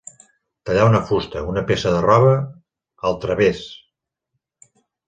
[0.69, 2.33] Tallar una fusta, una peça de roba,
[3.13, 3.63] al través.